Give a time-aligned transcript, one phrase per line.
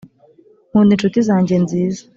[0.69, 2.01] nkunda inshuti zanjye nziza.